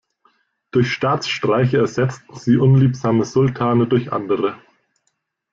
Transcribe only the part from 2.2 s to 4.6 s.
sie unliebsame Sultane durch andere.